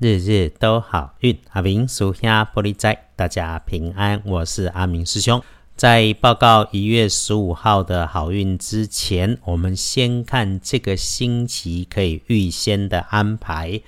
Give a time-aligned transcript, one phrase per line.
[0.00, 1.38] 日日都好运。
[1.50, 4.22] 阿明属下玻璃仔，大家平安。
[4.24, 5.42] 我是阿明师兄。
[5.76, 13.82] 在报告一月十五号的好运之前，我们先看这个星期可以预先的安排。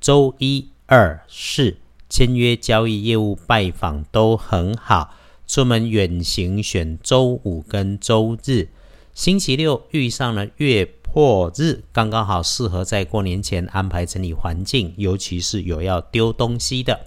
[0.00, 1.78] 周一、二、四
[2.08, 5.12] 签约交易业务拜访都很好。
[5.44, 8.68] 出门远行选周五跟周日。
[9.12, 10.88] 星期六遇上了月。
[11.12, 17.00] 破日刚刚好适合在过年前安排整理环境，尤其是有要丢东西的。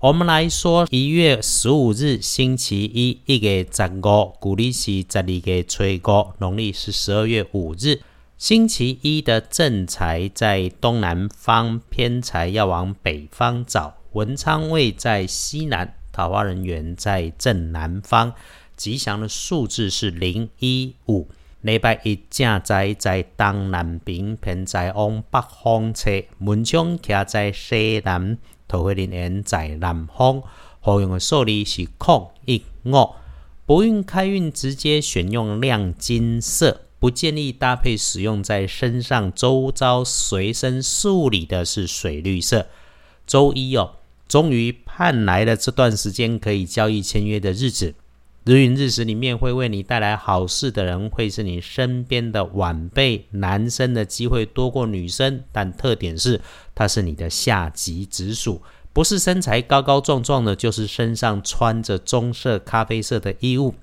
[0.00, 8.00] 我们来说，一月十五日星期一，一月十五，古历是十二月初五，农历是十二月五日，
[8.36, 13.94] 星期一的正财在东南方，偏财要往北方找。
[14.12, 18.34] 文昌位在西南，桃花人缘在正南方。
[18.76, 21.28] 吉祥的数字是零一五。
[21.66, 30.40] 礼拜一正在在东南边，偏在往北方车，门窗徛在西南，桃花林园在南方。
[30.78, 33.14] 好用的数字是空一五。
[33.66, 42.68] 不运开运直接选用亮金色，不建议搭配使用在身上周遭随身事物里的是水绿色。
[43.26, 43.96] 周一哦，
[44.28, 47.96] 终于盼来了这段时间可以交易签约的日子。
[48.46, 53.26] 日运日时里面会为你带来好事的人，会是你身边的晚辈。
[53.32, 56.40] 男生的机会多过女生，但特点是
[56.72, 63.74] 他是你的下级直属，不是身材高高壮壮的，就是身上穿着棕色、咖啡色的衣物。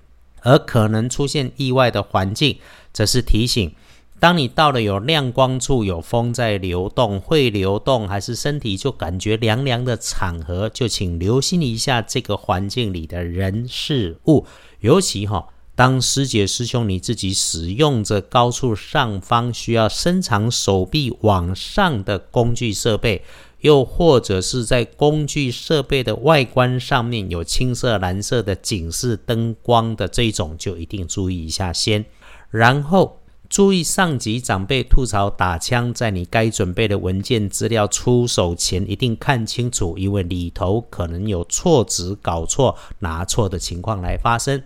[0.44, 2.58] 而可能出现意外的环境，
[2.94, 3.76] 则是提醒。
[4.24, 14.46] 当你到了有亮光处、有风在流动、会流动，还是身体就感觉凉凉的场合，就请留心一下这个环境里的人事物。
[14.80, 23.26] 尤其哈，当师姐师兄你自己使用着高处上方需要伸长手臂往上的工具设备，
[23.60, 32.06] 又或者是在工具设备的外观上面有青色、蓝色的警示灯光的这种，就一定注意一下先，
[32.50, 33.20] 然后。
[33.54, 44.64] 注意，上级长辈吐槽打枪，在你该准备的文件资料出手前，一定看清楚，因为里头可能有错值、搞错、拿错的情况来发生。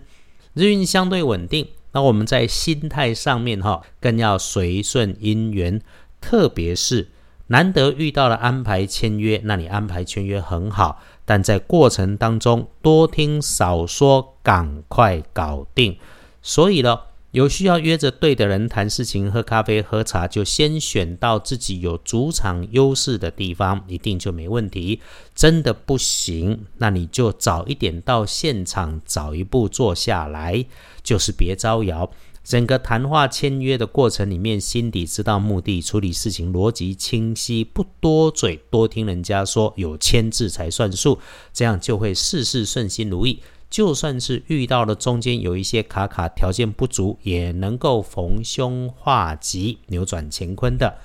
[0.54, 5.82] 日运相对稳定，那我们在心态上面哈，更要随顺因缘，
[6.22, 7.10] 特别是
[7.48, 15.98] 难得遇到了安排签约，那你安排签约很好，但在过程当中多听少说，赶快搞定。
[16.40, 17.00] 所以呢。
[17.38, 25.00] 有需要约着对的人谈事情、喝咖啡、喝茶，就先选到自己有主场优势的地方，一定就没问题。
[25.36, 30.66] 真的不行，那你就早一点到现场，早一步坐下来，
[31.04, 32.10] 就是别招摇。
[32.42, 41.20] 整个谈话签约的过程里面，心底知道目的，处理事情逻辑清晰，不多嘴，多听人家说，有签字才算数，
[41.52, 43.38] 这样就会事事顺心如意。
[43.70, 50.96] 就算是遇到了中间有一些卡卡条件不足，也能够逢凶化吉，扭转乾坤的。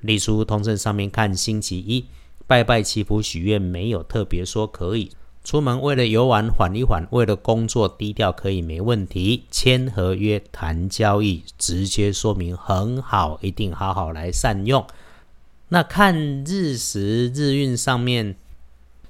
[0.00, 2.04] 例如通证上面看星期一
[2.46, 5.10] 拜拜祈福许愿，没有特别说可以
[5.42, 9.44] 出门为了游玩缓一缓，为了工作低调可以没问题。
[9.50, 14.86] 签合约谈交易，直接说明很好，一定好好来善用。
[15.70, 18.36] 那看日时日运上面。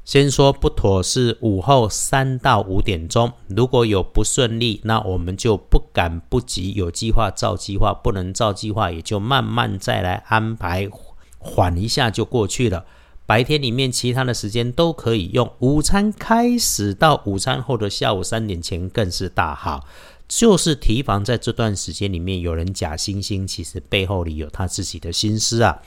[0.05, 10.91] 先说不妥是午后三到五点钟，如果有不顺利，那我们就不赶不急，有计划照计划，不能照计划也就慢慢再来安排，
[11.39, 12.85] 缓一下就过去了。
[13.25, 19.87] 白天里面其他的时间都可以用，午餐开始到午餐后的下午三点前更是大好，
[20.29, 25.81] 就是提防在这段时间里面有人假惺惺，其实背后里有他自己的心思啊。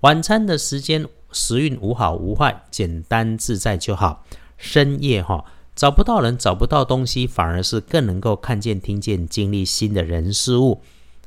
[0.00, 1.08] 晚餐的时间。
[1.34, 4.24] 时运无好无坏，简单自在就好。
[4.56, 5.44] 深夜哈
[5.76, 10.80] 找不到人，找不到东西，反而是更能够看见、听见、经历新的人事物。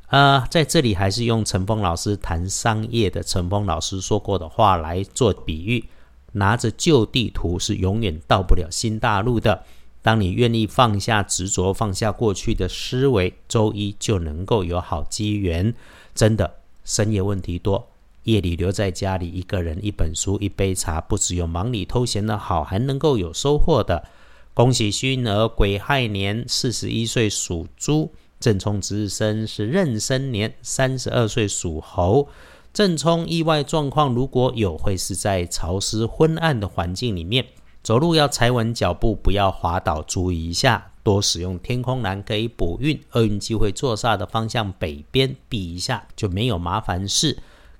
[0.08, 5.84] 呃，在这里还是用陈峰老师谈商业的陈峰老师说过的话来做比喻：
[6.32, 9.64] 拿着旧地图是永远到不了新大陆的。
[10.00, 15.74] 当你愿意放下执着，放下过去的思维，周一就能够有好机缘。
[16.14, 17.90] 真的，深夜问题多。
[18.28, 24.04] 夜里留在家里，一个人一本书一杯茶，不只有忙里偷闲的好，还能够有收获的。
[24.52, 32.28] 恭喜虚儿癸亥年四十一岁属猪，正冲值日生是壬申年三十二岁属猴。
[32.74, 37.46] 正冲意外状况如果有，会是在潮湿昏暗的环境里面
[37.82, 40.92] 走路要踩稳脚步，不要滑倒，注意一下。
[41.02, 47.38] 多使用天空蓝可以补运，厄运机会坐煞的方向北边避一下，就没有麻烦事。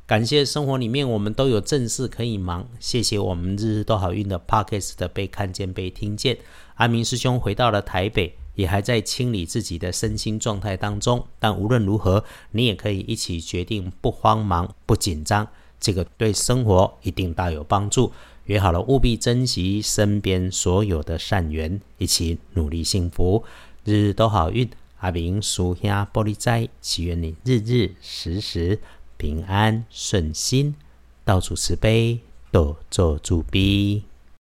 [0.09, 6.39] 感谢生活里面我们都有正事可以忙，谢谢我们日日都好运的 Pockets 的被看见被听见。
[6.77, 11.23] 阿明师兄回到了台北，也还在清理自己的身心状态当中。
[11.39, 15.47] 但无论如何，你也可以一起决定不慌忙不紧张，
[15.79, 18.11] 这个对生活一定大有帮助。
[18.47, 23.45] 约好了，务必珍惜身边所有的善缘，一起努力幸福，
[23.85, 24.67] 日日都好运。
[25.01, 28.81] 阿明叔下玻璃斋，祈愿你日日时时。
[29.19, 30.75] 平安顺心，
[31.25, 32.21] 到处慈悲，
[32.51, 34.05] 多做主逼。